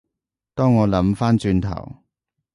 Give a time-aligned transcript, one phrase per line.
[0.55, 1.97] 當我諗返轉頭